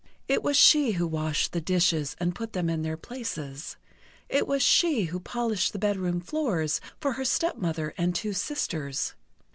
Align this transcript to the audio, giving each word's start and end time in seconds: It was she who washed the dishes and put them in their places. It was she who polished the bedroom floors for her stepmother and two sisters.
It 0.27 0.41
was 0.41 0.57
she 0.57 0.93
who 0.93 1.05
washed 1.05 1.51
the 1.53 1.61
dishes 1.61 2.15
and 2.19 2.33
put 2.33 2.53
them 2.53 2.71
in 2.71 2.81
their 2.81 2.97
places. 2.97 3.77
It 4.29 4.47
was 4.47 4.63
she 4.63 5.03
who 5.03 5.19
polished 5.19 5.73
the 5.73 5.77
bedroom 5.77 6.21
floors 6.21 6.81
for 6.99 7.13
her 7.13 7.23
stepmother 7.23 7.93
and 7.99 8.15
two 8.15 8.33
sisters. 8.33 9.13